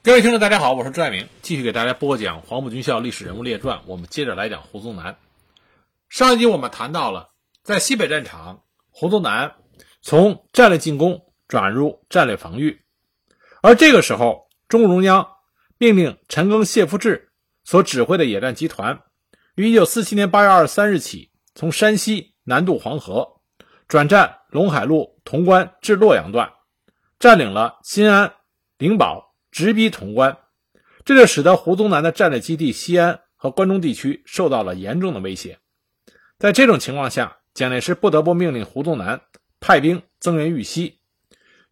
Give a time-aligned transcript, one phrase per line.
[0.00, 3.78] 各位听众，大家好，我是朱爱明，继续给大家播讲《黄埔军校历史人物列传》。
[3.84, 5.18] 我们接着来讲胡宗南。
[6.08, 7.30] 上一集我们谈到了，
[7.64, 9.56] 在西北战场，胡宗南
[10.00, 12.80] 从战略进攻转入战略防御，
[13.60, 15.26] 而这个时候，中共中央
[15.78, 17.32] 命令陈赓、谢富治
[17.64, 19.00] 所指挥的野战集团，
[19.56, 23.40] 于1947年8月23日起，从山西南渡黄河，
[23.88, 26.52] 转战陇海路潼关至洛阳段，
[27.18, 28.32] 占领了新安、
[28.78, 29.27] 灵宝。
[29.58, 30.38] 直逼潼关，
[31.04, 35.58] 这就使得胡宗南的战略基地西安和关中地区受到了严重的威胁。
[36.38, 39.20] 在这种情况下，蒋介石不得不命令胡宗南
[39.58, 41.00] 派兵增援豫西。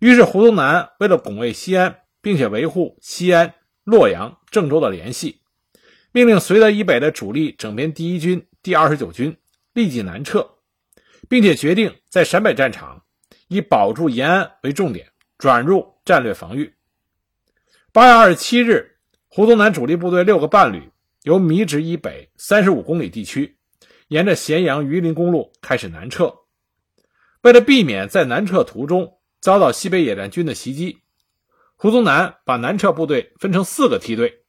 [0.01, 3.55] 于是，胡宗南为了拱卫西安，并且维护西安、
[3.85, 5.43] 洛阳、郑州的联系，
[6.11, 9.37] 命令绥德以北的主力整编第一军、第二十九军
[9.75, 10.45] 立即南撤，
[11.29, 13.05] 并且决定在陕北战场
[13.47, 15.07] 以保住延安为重点，
[15.39, 16.73] 转入战略防御。
[17.97, 20.91] 八月二十七日，胡宗南主力部队六个半旅
[21.23, 23.57] 由米脂以北三十五公里地区，
[24.09, 26.31] 沿着咸阳榆林公路开始南撤。
[27.41, 30.99] 为了避免在南撤途中遭到西北野战军的袭击，
[31.75, 34.43] 胡宗南把南撤部队分成四个梯队，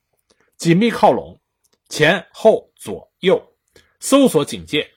[0.58, 1.40] 紧密靠拢，
[1.88, 3.54] 前后左右
[4.02, 4.92] 搜索警戒，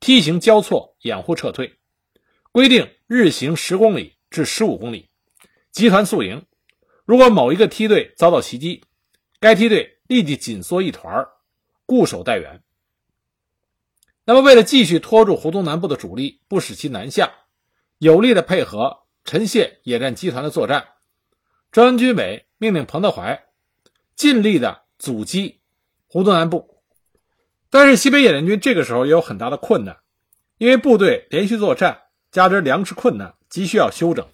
[0.00, 1.72] 梯形交错掩护撤退。
[2.50, 5.08] 规定日行十公里至十五公里，
[5.70, 6.44] 集团宿营。
[7.04, 8.82] 如果某一个梯队遭到袭击，
[9.40, 11.26] 该梯队立即紧缩一团，
[11.84, 12.62] 固守待援。
[14.24, 17.30] 那么，为了继续拖住胡宗南部的主力，不使其南下，
[17.98, 20.88] 有力的配合陈谢野战集团的作战，
[21.70, 23.44] 中央军委命令彭德怀
[24.16, 25.60] 尽力的阻击
[26.06, 26.80] 胡宗南部。
[27.68, 29.98] 但是，西北野战军这个时候也有很大的困难，
[30.56, 34.26] 因为部队连续作战，加之粮食困难，急需要休整。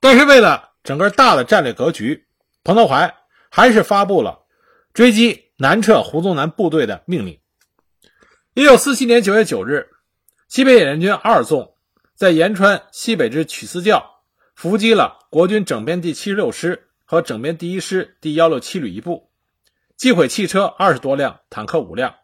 [0.00, 2.26] 但是，为了整个大的战略格局，
[2.64, 3.14] 彭德怀
[3.50, 4.46] 还是发布了
[4.92, 7.38] 追击南撤胡宗南部队的命令。
[8.54, 9.90] 一九四七年九月九日，
[10.48, 11.74] 西北野战军二纵
[12.14, 14.22] 在延川西北之曲思教
[14.54, 19.30] 伏击了国军整编第七十六师和整编第一师第幺六七旅一部，
[19.96, 22.14] 击毁汽车二十多辆，坦克五辆，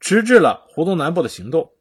[0.00, 1.72] 迟滞了胡宗南部的行动。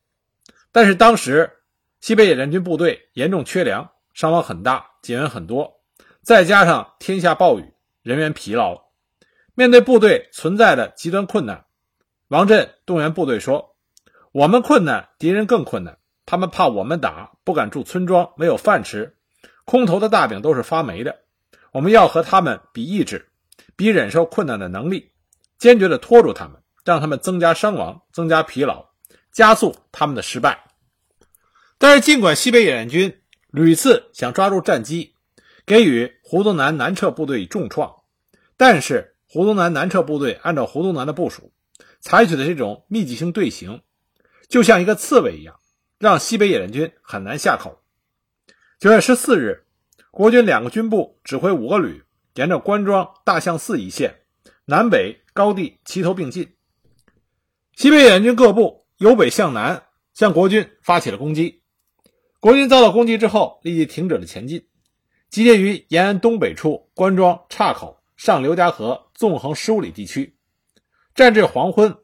[0.71, 1.51] 但是当时
[1.99, 5.80] 西北野战军部队严重缺粮，伤亡很大，减员很多。
[6.23, 7.73] 再加上天下暴雨，
[8.03, 8.89] 人员疲劳，
[9.55, 11.65] 面对部队存在的极端困难，
[12.27, 13.75] 王震动员部队说
[14.31, 15.97] ：“我们困难，敌人更困难。
[16.27, 19.17] 他们怕我们打，不敢住村庄，没有饭吃，
[19.65, 21.21] 空投的大饼都是发霉的。
[21.71, 23.29] 我们要和他们比意志，
[23.75, 25.13] 比忍受困难的能力，
[25.57, 28.89] 坚决地拖住他们，让他们增加伤亡，增加疲劳，
[29.31, 30.65] 加速他们的失败。”
[31.79, 35.15] 但是，尽管西北野战军屡次想抓住战机，
[35.71, 38.01] 给予胡宗南南撤部队重创，
[38.57, 41.53] 但是胡宗南南撤部队按照胡宗南的部署，
[42.01, 43.81] 采取的这种密集型队形，
[44.49, 45.61] 就像一个刺猬一样，
[45.97, 47.81] 让西北野战军很难下口。
[48.81, 49.63] 九月十四日，
[50.11, 54.19] 国军两个军部指挥五个旅，沿着关庄、大象寺一线，
[54.65, 56.53] 南北高地齐头并进。
[57.77, 59.83] 西北野战军各部由北向南
[60.13, 61.61] 向国军发起了攻击，
[62.41, 64.67] 国军遭到攻击之后，立即停止了前进。
[65.31, 70.35] 集结于延安东北处关庄岔口上刘家河纵横十五里地区，
[71.15, 71.95] 战至黄昏，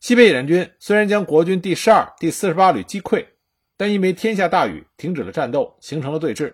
[0.00, 3.24] 西北野战军虽然将国军第十二、第四十八旅击溃，
[3.76, 6.52] 但因为天下大雨，停止了战斗，形成了对峙。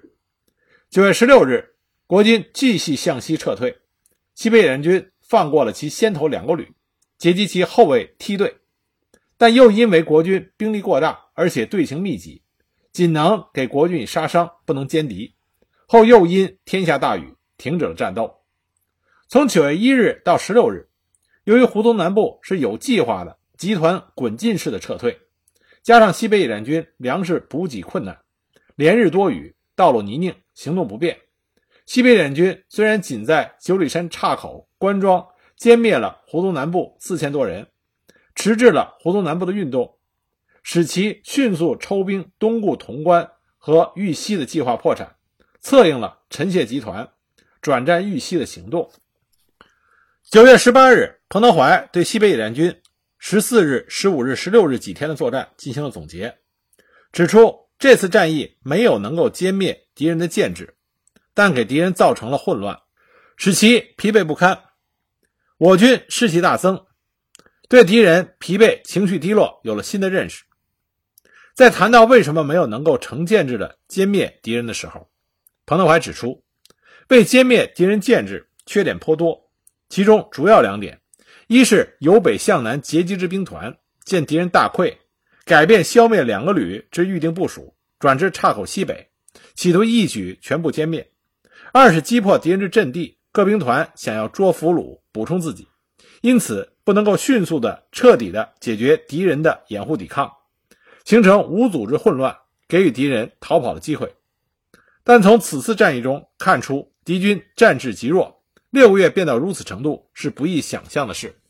[0.91, 3.79] 九月十六日，国军继续向西撤退，
[4.35, 6.75] 西北野战军放过了其先头两个旅，
[7.17, 8.59] 截击其后卫梯队，
[9.39, 12.43] 但又因为国军兵力过大，而且队形密集，
[12.93, 15.33] 仅能给国军以杀伤，不能歼敌。
[15.91, 18.43] 后又因天下大雨停止了战斗。
[19.27, 20.91] 从九月一日到十六日，
[21.45, 25.19] 由于胡宗南部是有计划的集团滚进式的撤退，
[25.83, 28.21] 加上西北野战军粮食补给困难，
[28.77, 31.19] 连日多雨，道路泥泞，行动不便。
[31.87, 35.27] 西北野战军虽然仅在九里山岔口关庄
[35.59, 37.67] 歼灭了胡宗南部四千多人，
[38.35, 39.97] 迟滞了胡宗南部的运动，
[40.63, 45.15] 使其迅速抽兵东顾潼关和豫西的计划破产。
[45.61, 47.11] 策应了陈谢集团
[47.61, 48.91] 转战豫西的行动。
[50.31, 52.81] 九月十八日，彭德怀对西北野战军
[53.19, 56.39] 十四日、十五日、十六日几天的作战进行了总结，
[57.13, 60.77] 指出这次战役没有能够歼灭敌人的建制，
[61.35, 62.81] 但给敌人造成了混乱，
[63.37, 64.65] 使其疲惫不堪。
[65.57, 66.87] 我军士气大增，
[67.69, 70.45] 对敌人疲惫、情绪低落有了新的认识。
[71.55, 75.11] 在谈到为什么没有能够成建制的歼灭敌人的时候，
[75.69, 76.43] 彭德怀指出，
[77.11, 79.51] 为歼灭敌人建制，缺点颇多，
[79.91, 80.99] 其中主要两点：
[81.47, 84.97] 一是由北向南截击之兵团见敌人大溃，
[85.45, 89.11] 改变消灭两个旅之预定部署，转至岔口西北，
[89.55, 91.03] 企图一举全部歼灭；
[91.71, 95.69] 二是击破敌人之阵地，各兵团想要捉俘虏补充自己，
[96.23, 100.33] 因此不能够迅速的、彻底的解决敌人的掩护抵抗，
[101.05, 102.35] 形成无组织混乱，
[102.67, 104.11] 给予敌人逃跑的机会。
[105.09, 111.41] 但从此次战役中看出，敌军战志极弱，六个月变到如此程度是不易想象的事。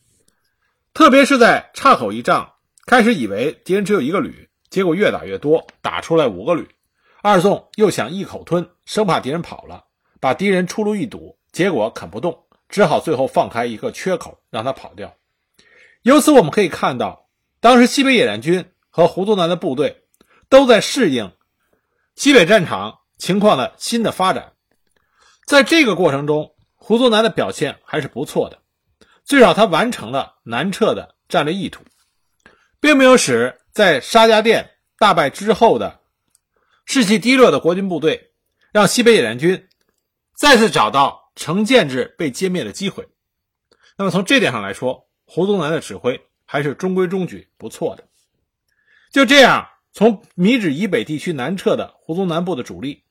[0.95, 2.53] 特别是在岔口一仗，
[2.87, 6.69] 开始以为敌人只有一个旅，结果越打越多，打出来五个旅。
[7.21, 9.87] 二纵又想一口吞，生怕敌人跑了，
[10.21, 15.17] 把敌人出路一堵，结果啃不动，只好最后放开一个缺口，让他跑掉。
[16.03, 17.29] 由此我们可以看到，
[17.59, 20.05] 当时西北野战军和胡宗南的部队
[20.49, 21.33] 都在适应
[22.15, 23.01] 西北战场。
[23.19, 24.53] 情况的新的发展，
[25.45, 28.63] 在这个过程中，胡宗南的表现还是不错的，
[29.25, 31.83] 最少他完成了南撤的战略意图，
[32.81, 36.01] 并没有使在沙家店大败之后的
[36.87, 38.31] 士气低落的国军部队，
[38.73, 39.69] 让西北野战军
[40.35, 43.09] 再次找到成建制被歼灭的机会。
[43.97, 48.05] 那么从这点上来说，胡宗南的指挥还是中规中矩，不错的。
[49.11, 53.05] 就这样，从米脂以北地区南撤的胡宗南部的主力。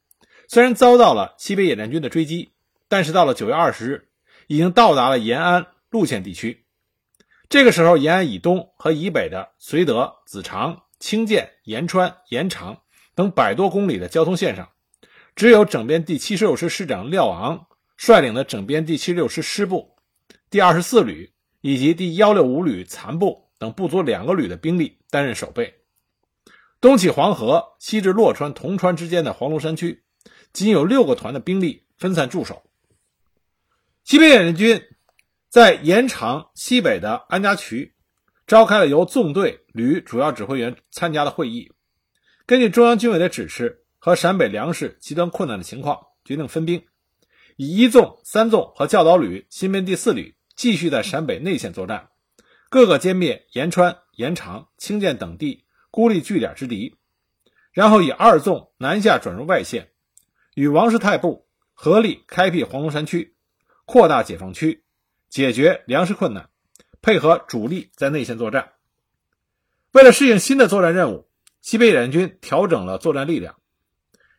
[0.47, 2.53] 虽然遭到了西北野战军的追击，
[2.87, 4.07] 但是到了九月二十日，
[4.47, 6.65] 已经到达了延安路线地区。
[7.49, 12.77] 这个时候，延安以东和以北的绥德、子长、清涧、延川、延长
[13.13, 14.69] 等百多公里的交通线上，
[15.35, 17.67] 只有整编第七十六师师长廖昂
[17.97, 19.97] 率领的整编第七十六师师部、
[20.49, 25.75] 第二十四旅以及第幺六五旅残部等不足两个旅的兵力担任守备。
[26.79, 30.03] 东起黄河，西至洛川、铜川之间的黄龙山区。
[30.53, 32.63] 仅有六个团的兵力分散驻守。
[34.03, 34.81] 西北野战军
[35.49, 37.93] 在延长西北的安家渠
[38.45, 41.71] 召开了由纵队、旅主要指挥员参加的会议，
[42.45, 46.85] 根据中央军委的指示和陕北粮食极端困难的情况，决定分兵，
[47.57, 52.09] 以一纵、三纵和教导旅新编第四旅继续在陕北内线作战，
[52.69, 56.95] 各个歼灭延川、延长、清涧等地孤立据点之敌，
[57.73, 59.91] 然后以二纵南下转入外线。
[60.57, 61.45] 与王世泰部
[61.75, 63.35] 合力开辟黄龙山区，
[63.85, 64.83] 扩大解放区，
[65.29, 66.49] 解决粮食困难，
[66.99, 68.71] 配合主力在内线作战。
[69.91, 71.27] 为了适应新的作战任务，
[71.61, 73.57] 西北野战军调整了作战力量。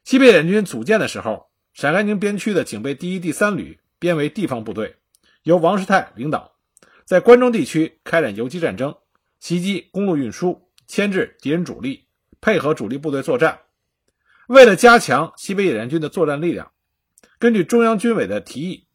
[0.03, 4.97] 西北野战军组建的时候，陕甘宁边区的警备第一、第三旅编为地方部队，
[5.45, 6.57] 由王世泰领导，
[7.05, 8.97] 在关中地区开展游击战争，
[9.39, 12.07] 袭击公路运输，牵制敌人主力，
[12.41, 13.61] 配合主力部队作战。
[14.49, 16.73] 为了加强西北野战军的作战力量，
[17.39, 18.87] 根据中央军委的提议，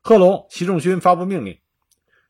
[0.00, 1.60] 贺龙、习仲勋发布命令，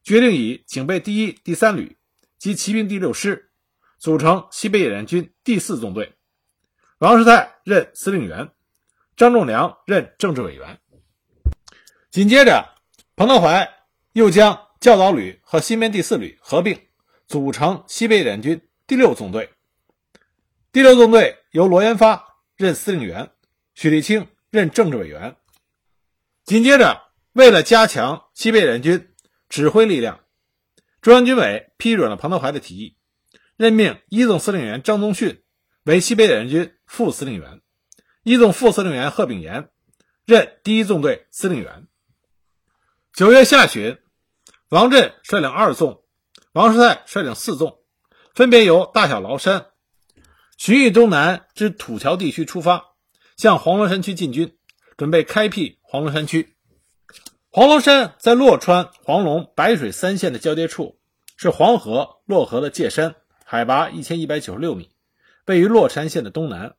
[0.03, 1.97] 决定以警备第一、第三旅
[2.39, 3.53] 及骑兵第六师
[3.99, 6.17] 组成西北野战军第四纵队，
[6.99, 8.51] 王世泰任司令员，
[9.17, 10.81] 张仲良任政治委员。
[12.11, 12.75] 紧接着，
[13.15, 13.73] 彭德怀
[14.13, 16.81] 又将教导旅和新编第四旅合并，
[17.29, 19.51] 组成西北野战军第六纵队。
[20.73, 22.26] 第六纵队由罗延发。
[22.57, 23.31] 任司令员，
[23.75, 25.37] 许立清任政治委员。
[26.45, 29.15] 紧接着，为了加强西北野军
[29.49, 30.21] 指挥力量，
[31.03, 32.97] 中央军委批准了彭德怀的提议，
[33.57, 35.43] 任命一纵司令员张宗逊
[35.83, 37.61] 为西北野军副司令员，
[38.23, 39.69] 一纵副司令员贺炳炎
[40.25, 41.87] 任第一纵队司令员。
[43.13, 43.99] 九月下旬，
[44.69, 46.05] 王震率领二纵，
[46.53, 47.81] 王世泰率领四纵，
[48.35, 49.67] 分别由大小崂山。
[50.57, 52.95] 徐弋东南之土桥地区出发，
[53.37, 54.57] 向黄龙山区进军，
[54.97, 56.57] 准备开辟黄龙山区。
[57.51, 60.99] 黄龙山在洛川、黄龙、白水三县的交接处，
[61.37, 64.91] 是黄河、洛河的界山，海拔一千一百九十六米，
[65.45, 66.75] 位于洛山县的东南。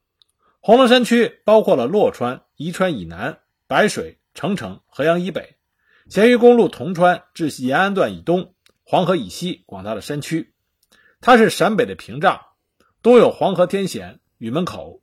[0.59, 5.55] 黄龙山区包括了洛川、宜川以南、白水、澄城、河阳以北、
[6.09, 10.53] 咸鱼公路铜川至延安段以东、黄河以西广大的山区，
[11.21, 12.41] 它是陕北的屏障。
[13.03, 15.01] 东有黄河天险与门口，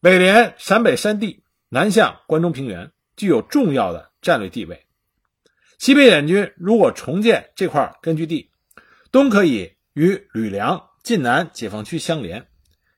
[0.00, 4.86] 北连陕北山地，南向关中平原，具有重要的战略地位。
[5.78, 8.50] 西北野军如果重建这块根据地，
[9.10, 12.46] 东可以与吕梁晋南解放区相连，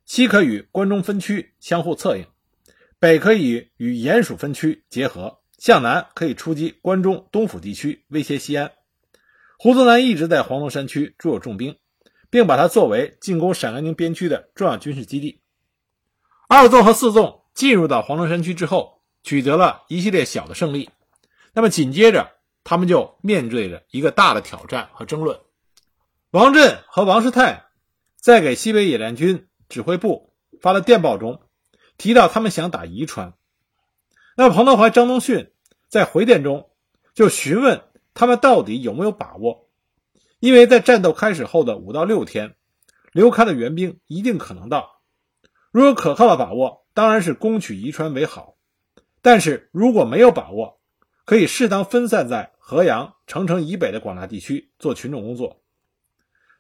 [0.05, 2.27] 西可与关中分区相互策应，
[2.99, 8.73] 北可以与鼹属分区结合，向南可以出击关中东府地区，威胁西安。
[9.59, 11.77] 胡宗南一直在黄龙山区驻有重兵。
[12.33, 15.43] 并把它作为进攻陕甘宁边区的重要军事基地。
[16.49, 20.89] 二纵和四纵进入到黄龙山区之后，取得了一系列小的胜利，
[21.53, 22.31] 那么紧接着，
[22.65, 25.39] 他们就面对着一个大的挑战和争论。
[26.31, 27.67] 王震和王世泰
[28.17, 31.43] 在给西北野战军指挥部发的电报中
[31.99, 33.35] 提到，他们想打宜川。
[34.39, 35.53] 那彭德怀、张宗逊
[35.91, 36.71] 在回电中
[37.13, 37.83] 就询问
[38.15, 39.69] 他们到底有没有把握，
[40.43, 42.57] 因为在战斗开始后的五到六天，
[43.13, 45.01] 刘戡的援兵一定可能到。
[45.71, 48.57] 如有可靠的把握，当然是攻取宜川为好；
[49.21, 50.81] 但是如果没有把握，
[51.25, 55.63] 可以适当分散在河阳、澄城以北的广大地区做群众工作。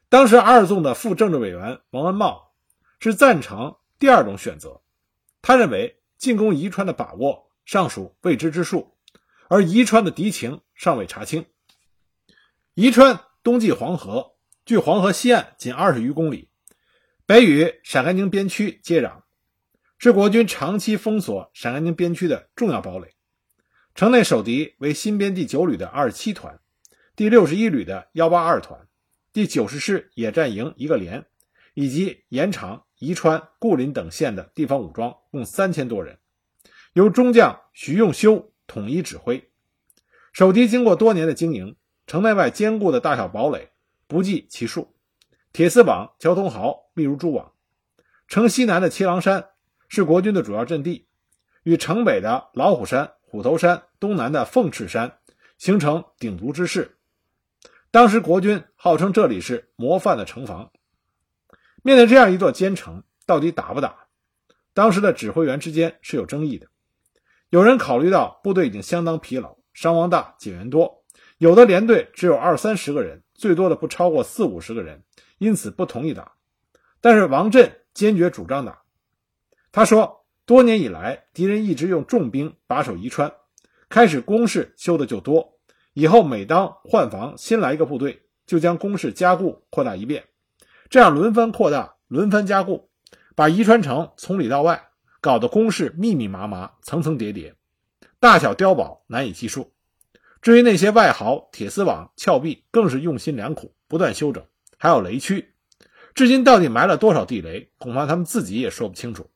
[0.09, 2.53] 当时二纵的副政治委员王文茂
[3.01, 4.81] 是赞成第二种选择，
[5.43, 8.95] 他认为进攻宜川的把握尚属未知之数，
[9.49, 11.47] 而宜川的敌情尚未查清。
[12.75, 14.35] 宜川东继黄河，
[14.65, 16.49] 距黄河西岸仅二十余公里，
[17.27, 19.23] 北与陕甘宁边区接壤，
[19.99, 23.09] 是国军长期封锁陕甘宁边区的重要堡垒。
[23.97, 26.61] 城内守敌为新编第九旅的二十七团，
[27.17, 28.87] 第六十一旅的幺八二团。
[29.33, 31.27] 第九十师野战营一个连，
[31.75, 36.19] 以及延长、宜川、固林等县的地方武装共三千多人，
[36.93, 39.51] 由中将徐用修统一指挥。
[40.33, 41.75] 守敌经过多年的经营，
[42.07, 43.71] 城内外坚固的大小堡垒
[44.07, 44.95] 不计其数，
[45.53, 47.53] 铁丝网、交通壕密如蛛网。
[48.29, 49.51] 城西南的七郎山
[49.89, 51.07] 是国军的主要阵地，
[51.63, 55.19] 与城北的老虎山、虎头山、东南的凤翅山
[55.59, 56.99] 形成鼎足之势。
[57.91, 60.73] 当时国军号称这里是模范的城防。
[61.83, 64.07] 面对这样一座坚城，到底打不打？
[64.73, 66.69] 当时的指挥员之间是有争议的。
[67.51, 71.02] 有人考虑到部队已经相当疲劳，伤亡大，减员多，
[71.43, 75.03] 有的连队只有二三十个人，最多的不超过四五十个人，
[75.39, 76.35] 因此不同意打。
[77.01, 78.83] 但是王震坚决主张打。
[79.73, 83.33] 他说，多年以来，敌人一直用重兵把守宜川，
[83.89, 85.59] 开始攻势修的就多。
[85.95, 90.27] 以后每当换防新来一个部队，就将攻势加固扩大一遍，
[90.91, 92.89] 这样轮番扩大、轮番加固，
[93.35, 97.57] 把宜川城从里到外搞得攻势密密麻麻、层层叠叠，
[98.21, 99.73] 大小碉堡难以计数。
[100.43, 104.45] 至于那些外壕、铁丝网、峭壁，更是用心良苦，不断修整，
[104.77, 105.55] 还有雷区，
[106.15, 109.31] 至今到底埋了多少地雷，恐怕他们自己也说不清楚。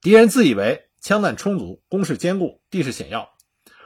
[0.00, 3.30] 敌人自以为枪弹充足、攻势坚固、地势险要。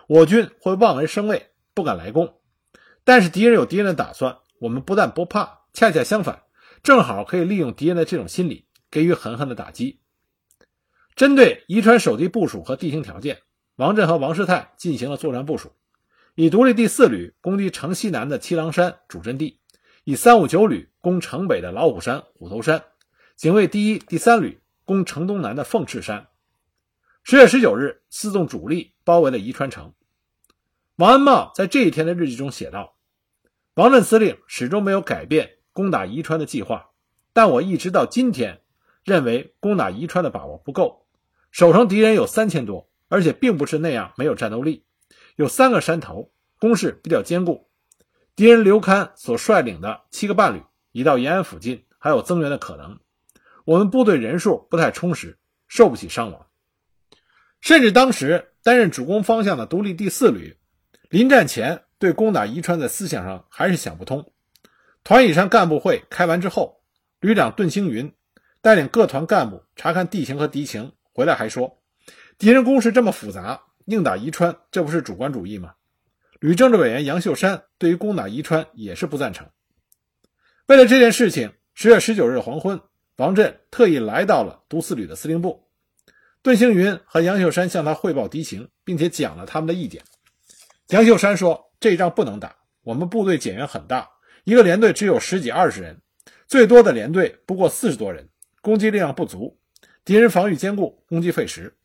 [0.07, 2.39] 我军会望而生畏，不敢来攻。
[3.03, 6.45] 但是敌人有敌人的打算，我们不但不怕，恰恰相反，
[6.85, 10.01] 正好可以利用敌人的这种心理，给予狠狠的打击。
[11.17, 13.43] 针对宜川守敌部署和地形条件，
[13.77, 15.73] 王震和王世泰进行了作战部署：
[16.35, 19.61] 以独立第四旅攻击城西南的七郎山主阵地，
[20.05, 22.85] 以三五九旅攻城北的老虎山、虎头山，
[23.35, 26.29] 警卫第一、第三旅攻城东南的凤翅山。
[27.23, 29.95] 十月十九日，四纵主力包围了宜川城。
[30.97, 32.97] 王恩茂在这一天的日记中写道
[33.75, 36.91] ：“王震司令始终没有改变攻打宜川的计划，
[37.33, 38.61] 但我一直到今天
[39.03, 41.07] 认为攻打宜川的把握不够。
[41.51, 44.87] 守城敌人有三千多，而且并不是那样没有战斗力。
[45.37, 47.69] 有三个山头，攻势比较坚固。
[48.35, 53.01] 敌人刘戡所率领的七个半旅已到延安附近，还有增援的可能。
[53.67, 55.39] 我们部队人数不太充实，
[55.69, 56.47] 受不起伤亡。”
[57.61, 60.57] 甚至当时担任主攻方向的独立第四旅，
[61.11, 64.33] 临战前对攻打宜川在思想上还是想不通。
[65.05, 66.81] 团以上干部会开完之后，
[67.21, 68.15] 旅长顿星云
[68.63, 71.82] 带领各团干部查看地形和敌情，回来还说
[72.43, 75.75] ：“敌人攻势这么复杂，硬打宜川，这不是主观主义吗？”
[76.43, 79.49] 旅政治委员杨秀山对于攻打宜川也是不赞成。
[80.67, 82.81] 为了这件事情，十月十九日黄昏，
[83.15, 85.69] 王震特意来到了独四旅的司令部。
[86.43, 90.03] 段星云和杨秀山向他汇报敌情，并且讲了他们的意见。
[90.89, 94.09] 杨秀山说：“这仗不能打，我们部队减员很大，
[94.43, 96.03] 一个连队只有十几二十人，
[96.49, 98.31] 最多的连队不过四十多人，
[98.63, 99.61] 攻击力量不足，
[100.05, 101.77] 敌人防御坚固，攻击费时。”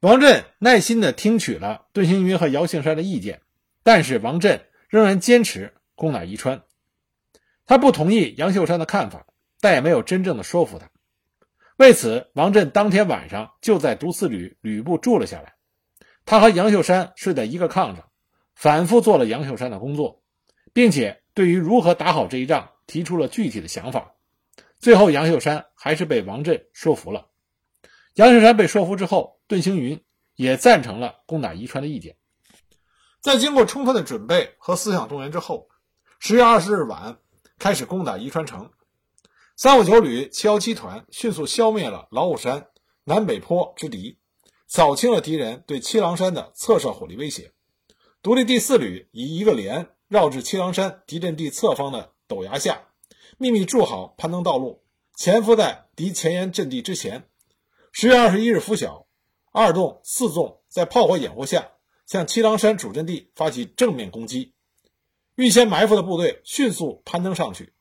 [0.00, 3.42] 王震耐心地听取了段星云和姚庆山的意见，
[3.82, 6.62] 但是王震仍然坚持攻打宜川。
[7.66, 9.26] 他不同意杨秀山的看法，
[9.60, 10.88] 但也没有真正的说服他。
[11.76, 15.56] 为此，王震当天晚上就在独四旅旅部住了下来。
[16.24, 18.08] 他和杨秀山睡在一个炕上，
[18.54, 20.22] 反复做了杨秀山的工作，
[20.72, 24.14] 并且对于如何打好这一仗提出了具体的想法。
[24.78, 27.26] 最后，杨秀山还是被王震说服了。
[28.14, 30.00] 杨秀山被说服之后，顿星云
[30.36, 32.16] 也赞成了攻打宜川的意见。
[33.20, 35.66] 在经过充分的准备和思想动员之后，
[36.20, 37.18] 十月二十日晚
[37.58, 38.70] 开始攻打宜川城。
[39.56, 42.68] 三五九旅七幺七团迅速消灭了老虎山
[43.02, 44.20] 南北坡之敌，
[44.68, 47.50] 扫清了敌人对七郎山的侧射火力威胁。
[48.22, 52.84] 独立第四旅以一个连绕至七郎山敌阵地侧方的陡崖下，
[53.36, 54.84] 秘密筑好攀登道路，
[55.16, 57.28] 潜伏在敌前沿阵地之前。
[57.90, 59.08] 十月二十一日拂晓，
[59.52, 61.72] 二纵、四纵在炮火掩护下，
[62.06, 64.54] 向七郎山主阵地发起正面攻击。
[65.34, 67.72] 预先埋伏的部队迅速攀登上去，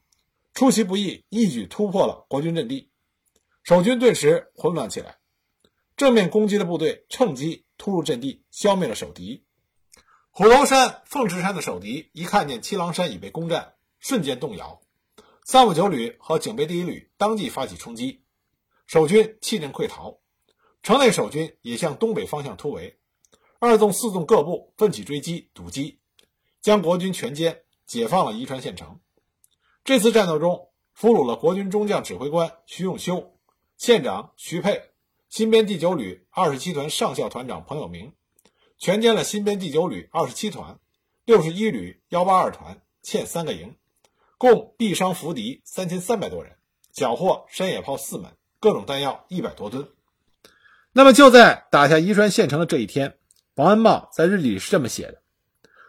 [0.53, 2.89] 出其不意，一举突破了国军阵地。
[3.63, 5.17] 守军顿时混乱起来。
[5.95, 9.45] 正面攻击的部队趁机突入阵地，消灭了守敌。
[10.31, 14.81] 虎头山、凤池山的守敌一看见七郎山已被攻占，瞬间动摇。
[15.43, 18.23] 三五九旅和警备第一旅当即发起冲击，
[18.87, 20.19] 守军弃阵溃逃。
[20.81, 22.97] 城内守军也向东北方向突围，
[23.59, 25.99] 二纵、四纵各部奋起追击，堵击，
[26.61, 28.99] 将国军全歼，解放了宜川县城。
[29.83, 33.35] 这次战斗中，俘虏了国军中将指挥官徐永修、
[33.77, 34.81] 县长徐沛。
[35.29, 38.13] 新编第九旅二十七团上校团长彭友明，
[38.79, 40.79] 全歼了新编第九旅二十七团、
[41.23, 43.75] 六十一旅幺八二团欠三个营，
[44.39, 46.57] 共毙伤俘敌三千三百多人，
[46.91, 49.87] 缴获山野炮四门，各种弹药一百多吨。
[50.99, 53.15] 那么就在打下宜川县城的这一天，
[53.55, 55.21] 王恩茂在日记里是这么写的：“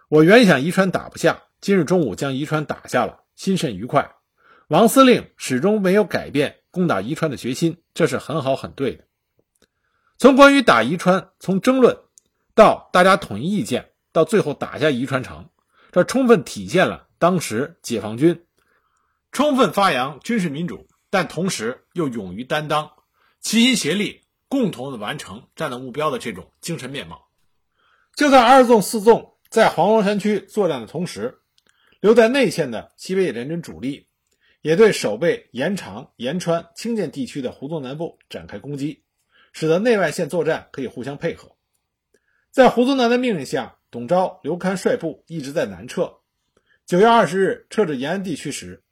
[0.09, 4.12] 我原想宜川打不下，今日中午将宜川打下了，心甚愉快。
[4.69, 9.02] 王司令始终没有改变攻打宜川的决心，这是很好很对的。”
[10.17, 11.99] 从关于打宜川，从争论
[12.55, 15.49] 到大家统一意见，到最后打下宜川城，
[15.90, 18.45] 这充分体现了当时解放军
[19.33, 22.93] 充分发扬军事民主，但同时又勇于担当、
[23.40, 27.30] 齐心协力、共同的完成战斗目标的这种精神面貌。
[28.14, 31.38] 就在二纵、四纵在黄龙山区作战的同时，
[32.00, 34.09] 留在内线的西北野战军主力
[34.61, 39.02] 也对守备延长、延川、清涧地区的胡宗南部展开攻击。
[39.52, 41.57] 使得内外线作战可以互相配合。
[42.52, 46.19] 在胡宗南的命令下，董钊、刘戡率部一直在南撤。
[46.87, 48.85] 九月二十日撤至延安地区时，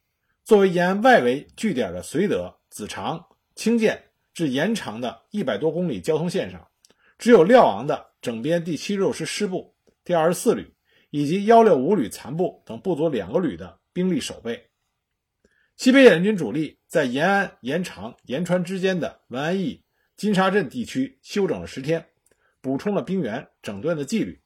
[0.44, 4.07] 作为延安外围据点的绥德、子长、清涧
[4.38, 6.68] 至延长的一百多公里交通线上，
[7.18, 9.74] 只有廖昂的整编第七十师师部、
[10.05, 10.77] 第二十四旅
[11.11, 14.68] 以及幺六五旅残部等不足两个旅的兵力守备。
[15.74, 19.83] 西北野战军主力在延安、延长、延川之间的文安驿。
[20.16, 22.07] 金沙镇地区休整了十天，
[22.61, 24.40] 补充了兵员，整顿了纪律，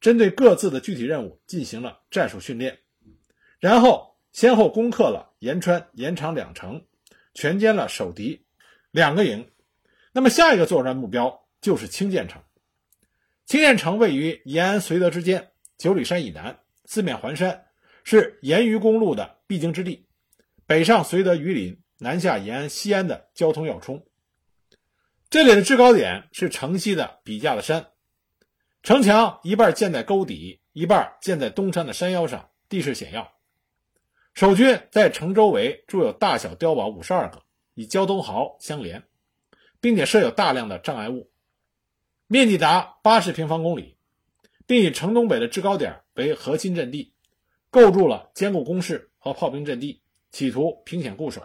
[0.00, 2.78] 针对各自的具体任务进行了战术训练，
[3.58, 6.86] 然后先后攻克了延川、延长两城，
[7.34, 8.46] 全歼了守敌
[8.92, 9.50] 两个营。
[10.12, 12.42] 那么下一个作战目标就是清涧城。
[13.46, 17.64] 清涧城位于延安、绥德之间，九里山以南，四面环山，
[18.04, 20.06] 是延渝公路的必经之地，
[20.66, 24.06] 北上绥德榆林，南下延安、西安的交通要冲。
[25.28, 27.88] 这里的制高点是城西的笔架的山，
[28.82, 33.32] 城墙一半建在沟底，一半建在东山的山腰上，地势险要。
[34.34, 37.41] 守军在城周围筑有大小碉堡五十二个，
[37.74, 39.02] 以交通壕相连，
[39.80, 41.30] 并且设有大量的障碍物，
[42.26, 43.96] 面积达八十平方公里，
[44.66, 47.14] 并以城东北的制高点为核心阵地，
[47.70, 51.42] 构筑了坚固工事和炮兵阵地，企图凭险固守。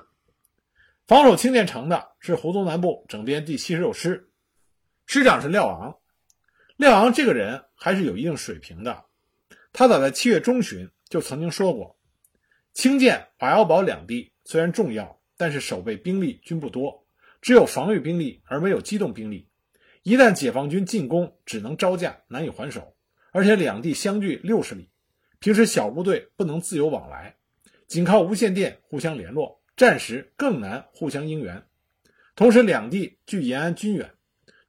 [1.06, 4.30] 防守清涧城的是胡宗南部整编第七十六师，
[5.06, 5.98] 师长是廖昂。
[6.76, 9.06] 廖昂这个人还是有一定水平的。
[9.72, 11.98] 他早在七月中旬就曾经说过
[12.74, 17.06] ：“清涧、瓦窑堡两地虽然重要，但是守备兵力均不多，
[17.41, 19.47] 只有防御兵力而没有机动兵力。
[20.04, 22.95] 一旦解放军进攻，只能招架，难以还手。
[23.32, 24.89] 而且两地相距六十里，
[25.39, 27.38] 平时小部队不能自由往来，
[27.88, 31.67] 仅靠无线电互相联络。”战时更难互相应援，
[32.36, 34.15] 同时两地距延安均远，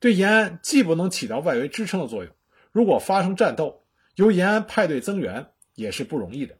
[0.00, 2.34] 对延安既不能起到外围支撑的作用，
[2.72, 6.58] 如果发生战斗，由延安派队增援也是不容易的。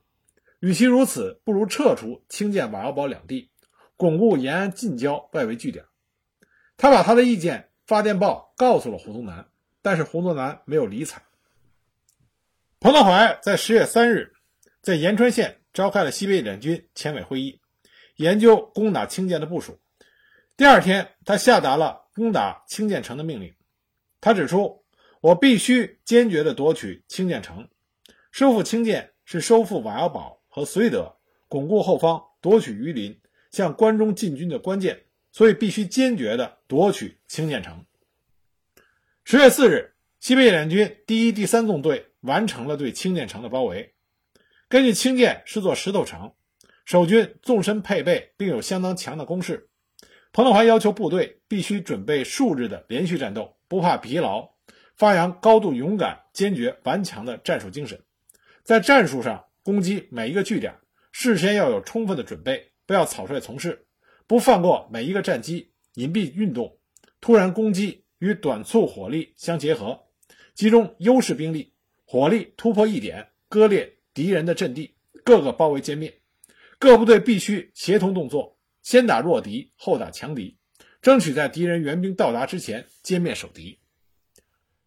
[0.60, 3.50] 与其如此，不如撤出清涧、瓦窑堡两地，
[3.98, 5.84] 巩固延安近郊外围据点。
[6.76, 9.48] 他把他的意见发电报告诉了胡宗南，
[9.82, 11.20] 但是胡宗南没有理睬。
[12.78, 14.32] 彭德怀在十月三日
[14.80, 17.60] 在延川县召开了西北野战军前委会议。
[18.14, 19.80] 研究攻打清涧的部署。
[20.56, 23.54] 第二天，他下达了攻打清涧城的命令。
[24.20, 24.84] 他指出
[25.22, 27.68] ：“我必须坚决地夺取清涧城，
[28.32, 35.04] 收复清涧是收复瓦窑堡和绥德，巩固后方，夺取榆林，向关中进军的关键。
[35.30, 37.84] 所以，必须坚决地夺取清涧城。”
[39.24, 43.94] 十月四日，西北野战军第一、第三纵队完成了对清涧城的包围。
[44.68, 46.32] 根据清涧是座石头城。
[46.84, 49.68] 守军纵深配备，并有相当强的攻势。
[50.32, 54.48] 彭德怀要求部队必须准备数日的连续战斗，不怕疲劳，
[54.96, 58.00] 发扬高度勇敢、坚决、顽强的战术精神。
[58.62, 60.76] 在战术上攻击每一个据点，
[61.12, 63.84] 事先要有充分的准备，不要草率从事，
[64.26, 66.78] 不放过每一个战机，隐蔽运动，
[67.20, 70.06] 突然攻击与短促火力相结合，
[70.54, 71.74] 集中优势兵力，
[72.06, 76.22] 火力突破一点，割裂敌人的阵地，各个包围歼灭。
[76.78, 80.56] 各部队必须协同动作，先打弱敌，后打强敌，
[81.02, 83.80] 争取在敌人援兵到达之前歼灭守敌。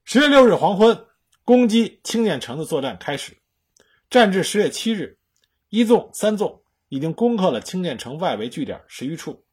[0.03, 1.05] 十月六日黄昏，
[1.43, 3.37] 攻击青建城的作战开始。
[4.09, 5.19] 战至十月七日，
[5.69, 6.60] 一纵、三纵
[6.91, 9.45] 已经攻克了青涧城外围据点十余处。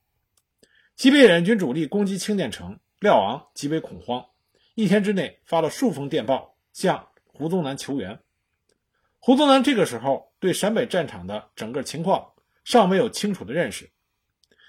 [0.97, 4.27] 西北野战军主力攻击青涧城，廖昂极为恐慌，
[4.75, 8.19] 一天之内发了数封电报向胡宗南求援。
[9.21, 12.33] 胡宗南这个时候对陕北战场的整个情况
[12.65, 13.89] 尚没有清楚的认识。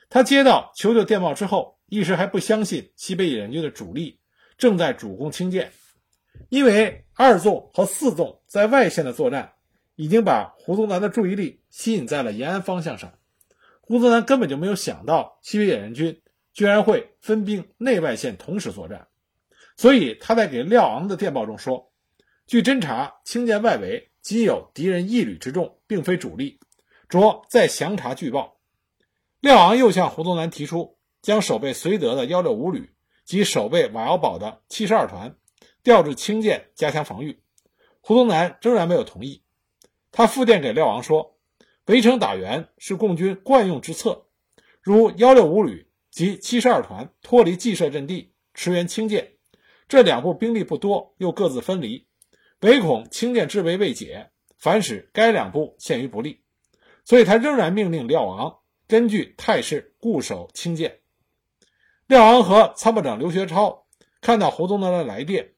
[0.08, 4.20] 他接到求救电报之后，一时还不相信西北野战军的主力
[4.60, 5.72] 正在主攻青涧，
[6.50, 9.54] 因为二纵和四纵在外线的作战
[10.00, 13.20] 已经把胡宗南的注意力吸引在了延安方向上。
[13.82, 16.22] 胡宗南根本就没有想到西北野战军
[16.54, 19.10] 居然会分兵内外线同时作战，
[19.76, 21.92] 所以他在给廖昂的电报中说
[22.48, 26.60] ：“据侦查，青涧外围。”仅有敌人一旅之众，并非主力，
[27.08, 28.58] 着再详查据报。
[29.40, 35.38] 廖昂又向胡宗南提出，将守备绥德的幺六五旅及守备瓦窑堡的七十二团
[35.84, 37.42] 调至青涧，加强防御。
[38.02, 39.42] 胡宗南仍然没有同意。
[40.12, 41.38] 他复电给廖昂说
[41.88, 44.26] ：“围城打援是共军惯用之策，
[44.82, 49.38] 如幺六五旅及七十二团脱离既设阵地，驰援清涧，
[49.88, 52.08] 这两部兵力不多，又各自分离。”
[52.62, 56.42] 唯恐清涧之围未解，反使该两部陷于不利，
[57.06, 61.00] 所以他仍然命令廖昂根据态势固守清涧。
[62.06, 63.86] 廖昂和参谋长刘学超
[64.20, 65.54] 看到胡宗南的来电，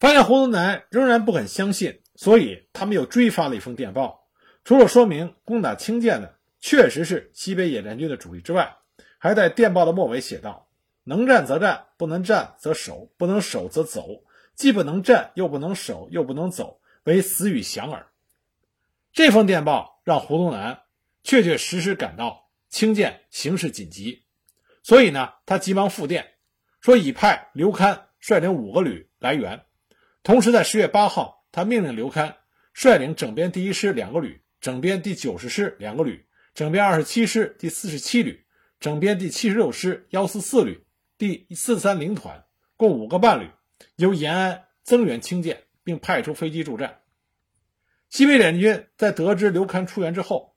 [0.00, 4.26] 发现胡宗南仍然不肯相信，所以他们又追发了一封电报，
[4.64, 8.76] 除了说明攻打清涧的确实是西北野战军的主力之外，
[9.18, 10.68] 还在电报的末尾写道
[11.04, 14.24] ：“能战则战，不能战则守，不能守则走。”
[14.56, 18.06] 既不能战，又不能守，又不能走，为死与降耳。
[19.12, 20.80] 这封电报让胡宗南
[21.22, 24.24] 确确实实感到清涧形势紧急，
[24.82, 26.36] 所以呢，他急忙复电
[26.80, 29.66] 说已派刘戡率领五个旅来援。
[30.22, 32.34] 同时，在十月八号，他命令刘戡
[32.74, 38.44] 率领整编第一师两个旅、整编第九十师两个旅、整编二十七师第四十七旅、
[38.78, 40.84] 整编第七十六师幺四四旅、
[41.16, 42.44] 第四三零团
[42.76, 43.48] 共五个半旅。
[43.96, 47.00] 由延安增援清建，并派出飞机助战。
[48.10, 50.54] 西北联军在得知刘戡出援之后，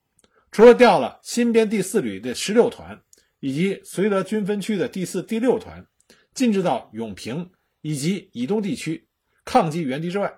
[0.52, 3.02] 除了调了新编第四旅的十六团
[3.40, 5.88] 以及绥德军分区的第四、第六团
[6.34, 9.08] 进至到永平以及以东地区
[9.46, 10.34] 抗击援敌之外，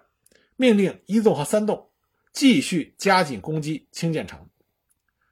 [0.61, 1.89] 命令一纵和三纵
[2.31, 4.47] 继续加紧攻击清建城。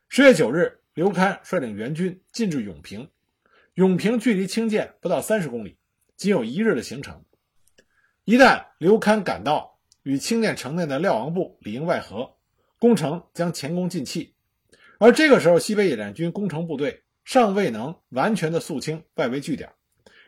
[0.07, 3.07] 十月九日，刘戡率领援军进至永平，
[3.75, 5.77] 永平距离清建不到三十公里，
[6.17, 7.23] 仅有一日的行程。
[8.25, 12.35] 一旦刘戡赶到，与清涧城内的廖王部里应外合，
[12.79, 14.33] 攻城将前功尽弃。
[14.97, 19.71] 而这个时候，西北野战军攻城部队尚未能完全的肃清外围据点，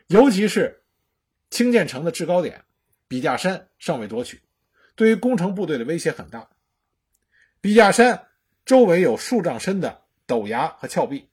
[0.06, 0.84] 尤其是
[1.50, 2.62] 清涧城的制高点
[3.08, 4.40] 笔架山尚未夺取，
[4.94, 6.48] 对于攻城部队的威胁很大。
[7.60, 8.28] 笔架山
[8.64, 11.28] 周围有数丈深的陡崖和峭壁，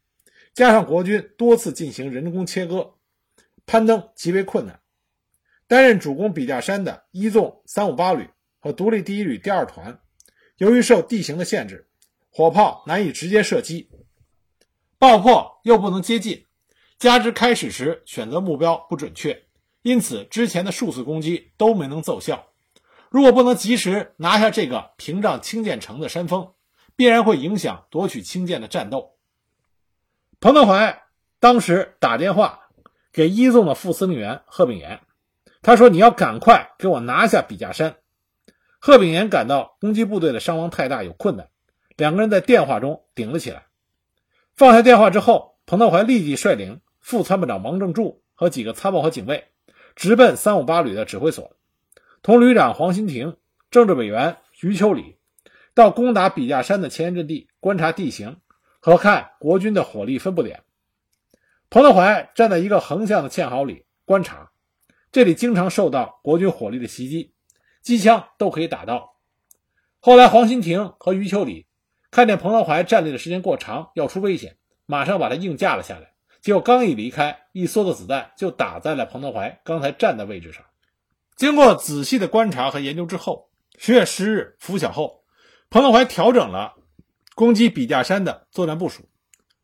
[0.53, 2.95] 加上国军多次进行人工切割，
[3.65, 4.79] 攀登极为困难。
[5.67, 8.27] 担任主攻笔架山的一纵三五八旅
[8.59, 10.01] 和独立第一旅第二团，
[10.57, 11.87] 由于受地形的限制，
[12.31, 13.89] 火炮难以直接射击，
[14.97, 16.45] 爆破又不能接近，
[16.97, 19.45] 加之开始时选择目标不准确，
[19.83, 22.48] 因此之前的数次攻击都没能奏效。
[23.09, 26.53] 如果不能及时拿下这个屏障清建城的山峰，
[26.95, 29.15] 必然会影响夺取清建的战斗。
[30.39, 31.03] 彭德怀
[31.39, 32.67] 当时打电话
[33.11, 35.01] 给一纵的副司令员贺炳炎。
[35.61, 37.97] 他说：“你要赶快给我拿下笔架山。”
[38.79, 41.49] 贺炳炎感到攻击部队的伤亡太大，有困难，
[41.97, 43.65] 两个人在电话中顶了起来。
[44.55, 49.49] 放下电话之后，彭德怀立即率领副参谋长王正柱和几个参谋和警卫，
[49.95, 51.51] 直奔三五八旅的指挥所，
[52.21, 53.38] 同旅长黄新亭、
[53.71, 55.17] 政治委员余秋里
[55.73, 58.38] 到攻打笔架山的前沿阵地观察地形
[58.79, 60.63] 和看国军的火力分布点。
[61.69, 64.51] 彭德怀站在一个横向的堑壕里观察。
[65.12, 67.34] 这里经常受到国军火力的袭击，
[67.82, 69.15] 机枪都可以打到。
[69.99, 71.65] 后来，黄新亭和余秋里
[72.12, 80.63] 看见彭德怀站立的时间过长，要出危险，马上把他硬架了下来，结果刚一离开，一梭子子弹就打在了彭德怀刚才站的位置上。
[81.39, 85.23] 经过仔细的观察和研究之后，十月十日拂晓后，
[85.69, 86.73] 彭德怀调整了
[87.34, 89.08] 攻击笔架山的作战部署，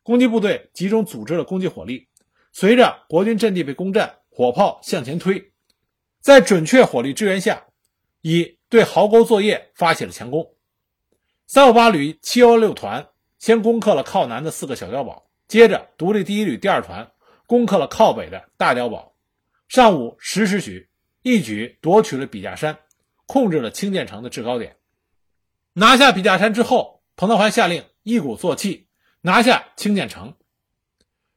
[0.02, 2.08] 攻击部队集中组织了攻击火力。
[2.54, 5.52] 随着国军阵地被攻占，火炮向前推，
[6.22, 7.66] 在准确火力支援下，
[8.22, 10.54] 以对壕沟作业发起了强攻。
[11.46, 17.12] 三五八旅七幺六团先攻克了靠南的四个小碉堡，接着独立第一旅第二团
[17.46, 19.14] 攻克了靠北的大碉堡。
[19.68, 20.88] 上午十时许，
[21.28, 22.78] 一举夺取了笔架山，
[23.26, 24.78] 控制了清涧城的制高点。
[25.74, 28.90] 拿下笔架山之后，彭德怀下令一鼓作气
[29.22, 30.36] 拿下清涧城。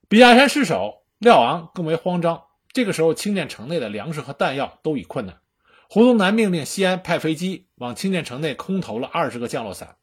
[0.06, 2.42] 笔架山失守，廖昂更为慌张。
[2.74, 5.40] 这个时候，清涧城内的粮食和弹药都已困难。
[5.88, 9.96] 胡宗南命令西安派飞机往清涧城内空投了二十个降落伞，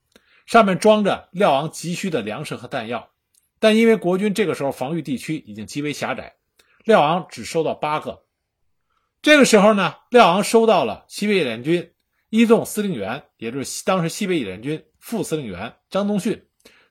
[0.47, 3.11] 上面装着廖昂急需的粮食和弹药。
[3.59, 6.37] 但因为国军这个时候防御地区已经极为狭窄，
[6.85, 8.24] 廖昂只收到八个。
[9.25, 11.91] 这个时候呢，廖昂收到了西北野联军
[12.29, 16.45] 一纵司令员，也就是当时西北野联军副司令员张东逊，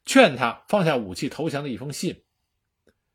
[0.05, 2.25] 劝他放下武器投降的一封信。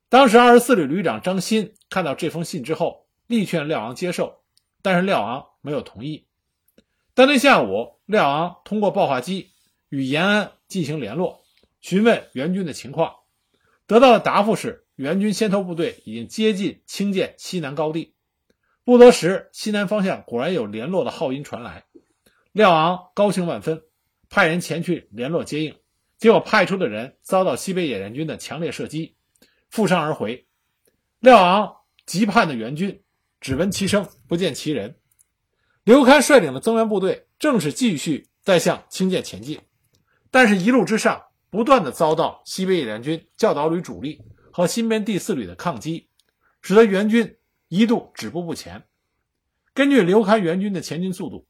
[0.08, 4.40] 当时二十四旅旅长张欣看到这封信之后，力劝廖昂接受，
[4.82, 5.48] 但是廖昂。
[5.60, 6.26] 没有同意。
[7.14, 9.50] 当天下午，廖昂通过报话机
[9.90, 11.44] 与延安进行联络，
[11.82, 13.14] 询问援军的情况，
[13.86, 18.14] 得到的答复是援军先头部队已经接近清涧西南高地。
[18.90, 21.86] 不多时，西南方向果然有联络的号音传来，
[22.52, 23.84] 廖昂高兴万分，
[24.32, 25.76] 派人前去联络接应。
[26.18, 29.16] 结果派出的人遭到西北野战军的强烈射击，
[29.70, 30.48] 负伤而回。
[31.20, 31.76] 廖昂
[32.08, 33.04] 急盼的援军
[33.40, 34.96] 只闻其声，不见其人。
[35.84, 39.62] 刘戡率领的增援部队正是继续在向清涧前进，
[40.32, 44.20] 但是，一路之上不断的遭到西北野战军教导旅主力
[44.52, 46.10] 和新编第四旅的抗击，
[46.64, 47.36] 使得援军
[47.70, 48.84] 一度止步不前。
[49.74, 51.48] 根据刘戡援军的前进速度，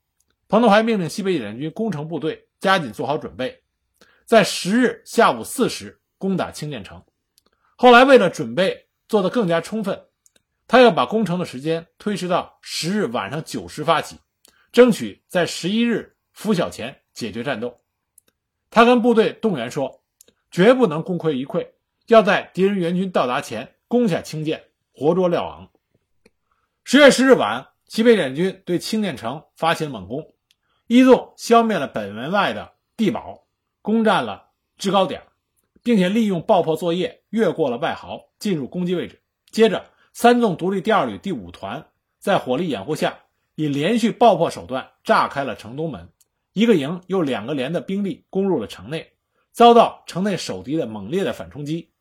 [0.47, 3.63] 彭德怀命令西北野战军攻城部队加紧做好准备，
[4.25, 7.03] 在十日下午四时攻打清涧城。
[7.75, 10.05] 后来，为了准备做得更加充分，
[10.67, 14.17] 他要把攻城的时间推迟到十日晚上九时发起。
[14.71, 17.79] 争取在十一日拂晓前解决战斗。
[18.69, 20.03] 他跟部队动员说
[20.51, 21.69] ：“绝不能功亏一篑，
[22.05, 25.71] 要在敌人援军到达前攻下清涧，活捉廖昂。”
[26.91, 30.33] 十月十日晚，西北联军对清涧城发起了猛攻，
[30.87, 33.43] 一纵消灭了本门外的地堡，
[33.83, 35.21] 攻占了制高点，
[35.83, 39.21] 并且利用爆破作业越过了外壕，进入攻击位置。
[39.51, 41.85] 接着，三纵独立第二旅第五团
[42.17, 43.19] 在火力掩护下。
[43.53, 46.09] 以连续爆破手段炸开了城东门，
[46.53, 49.13] 一个营又两个连的兵力攻入了城内，
[49.51, 51.91] 遭到城内守敌的猛烈的反冲击。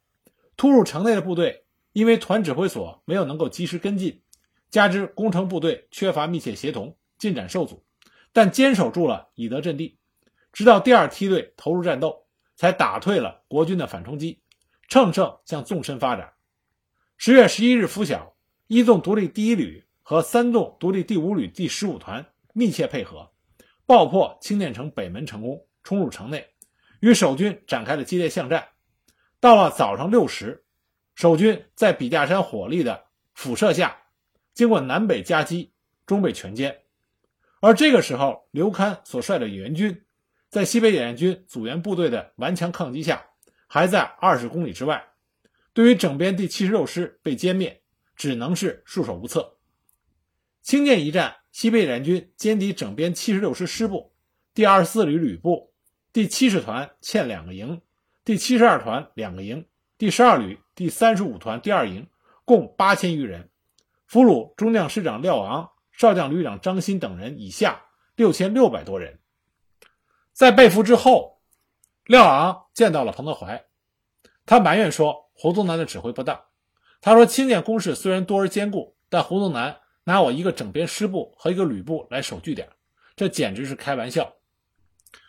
[0.56, 4.22] 突入城内的部队因为团指挥所没有能够及时跟进，
[4.70, 7.84] 加之工程部队缺乏密切协同，进展受阻，
[8.32, 9.98] 但坚守住了以德阵地，
[10.52, 12.26] 直到第二梯队投入战斗，
[12.56, 14.42] 才打退了国军的反冲击，
[14.88, 16.32] 乘胜向纵深发展。
[17.16, 19.84] 十月十一日拂晓，一纵独立第一旅。
[20.00, 23.30] 和三纵独立第五旅第十五团密切配合，
[23.84, 26.48] 爆破清涧城北门成功，冲入城内，
[27.00, 28.68] 与守军展开了激烈巷战。
[29.38, 30.64] 到了早上六时，
[31.14, 33.04] 守军在笔架山火力的
[33.34, 33.98] 辐射下，
[34.58, 35.70] 经过南北夹击，
[36.04, 36.78] 终被全歼。
[37.60, 40.02] 而这个时候，刘戡所率的援军，
[40.48, 43.24] 在西北野战军阻援部队的顽强抗击下，
[43.68, 45.10] 还在二十公里之外。
[45.72, 47.80] 对于整编第七十六师被歼灭，
[48.16, 49.58] 只能是束手无策。
[50.60, 54.12] 清涧一战，西北野战军歼敌整编七十六师师部、
[54.54, 55.72] 第二十四旅旅部、
[56.12, 57.80] 第七十团欠两个营、
[58.24, 59.64] 第七十二团两个营、
[59.96, 62.08] 第十二旅、第三十五团第二营，
[62.44, 63.48] 共八千余人，
[64.08, 67.84] 俘虏中将师长廖昂、少将旅长张鑫等人以下
[68.16, 69.20] 六千六百多人。
[70.32, 71.40] 在被俘之后，
[72.06, 73.66] 廖昂见到了彭德怀，
[74.44, 76.42] 他埋怨说胡宗南的指挥不当。
[77.00, 82.66] 他说：“清涧工事虽然多而坚固，但胡宗南。”拿我一个整编师部和一个旅部来守据点，
[83.14, 84.36] 这简直是开玩笑。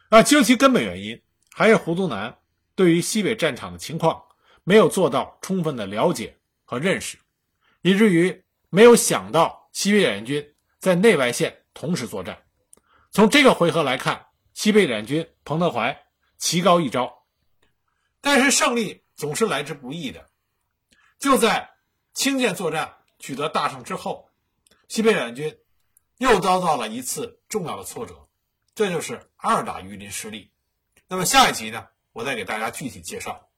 [0.07, 2.33] 啊，究其根本原因，还是胡宗南
[2.75, 4.23] 对于西北战场的情况
[4.63, 7.17] 没有做到充分的了解和认识，
[7.81, 12.43] 以至于没有想到西北野战军在内外线同时作战。
[13.11, 16.05] 从这个回合来看，西北野战军彭德怀
[16.37, 17.25] 棋高一招，
[18.21, 20.29] 但是胜利总是来之不易的。
[21.17, 21.71] 就在
[22.13, 24.29] 清涧作战取得大胜之后。
[24.87, 25.57] 西北野战军
[26.17, 28.27] 又遭到了一次重要的挫折，
[28.73, 30.51] 这就是二打榆林失利。
[31.07, 33.48] 那么下一集呢，我再给大家具体介绍。